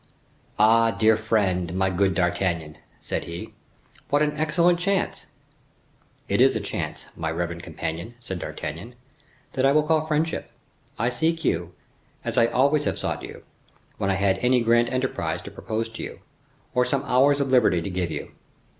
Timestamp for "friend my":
1.15-1.91